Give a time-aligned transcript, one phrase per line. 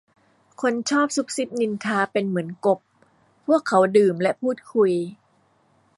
[0.61, 2.79] คนชอบซุบซิบนินทาเป็นเหมือนกบ
[3.47, 4.91] พวกเขาดื่มและพูดคุย